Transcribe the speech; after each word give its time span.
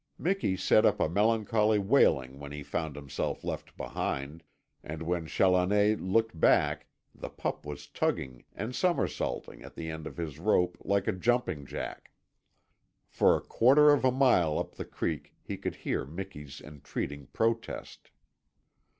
Miki 0.17 0.57
set 0.57 0.83
up 0.83 0.99
a 0.99 1.07
melancholy 1.07 1.77
wailing 1.77 2.39
when 2.39 2.51
he 2.51 2.63
found 2.63 2.95
himself 2.95 3.43
left 3.43 3.77
behind, 3.77 4.41
and 4.83 5.03
when 5.03 5.27
Challoner 5.27 5.95
looked 5.97 6.39
back 6.39 6.87
the 7.13 7.29
pup 7.29 7.67
was 7.67 7.85
tugging 7.85 8.43
and 8.55 8.75
somersaulting 8.75 9.61
at 9.61 9.75
the 9.75 9.91
end 9.91 10.07
of 10.07 10.17
his 10.17 10.39
rope 10.39 10.75
like 10.83 11.07
a 11.07 11.11
jumping 11.11 11.67
jack. 11.67 12.09
For 13.07 13.35
a 13.37 13.41
quarter 13.45 13.91
of 13.91 14.03
a 14.03 14.11
mile 14.11 14.57
up 14.57 14.73
the 14.73 14.85
creek 14.85 15.35
he 15.43 15.55
could 15.55 15.75
hear 15.75 16.03
Miki's 16.03 16.59
entreating 16.61 17.27
protest. 17.27 18.09